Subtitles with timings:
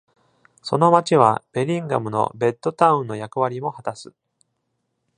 [0.63, 4.11] その町はベリンガムのベッドタウンの役割も果たす。